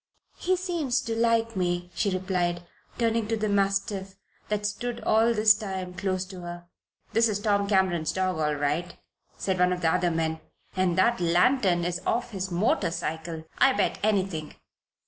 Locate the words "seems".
0.55-0.99